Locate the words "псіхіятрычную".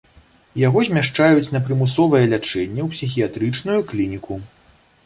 2.97-3.79